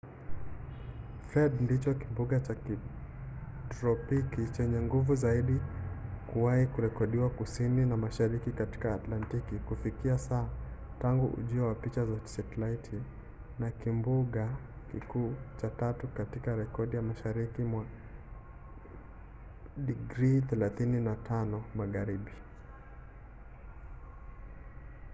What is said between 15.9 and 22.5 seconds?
tu katika rekodi mashariki mwa 35° magharibi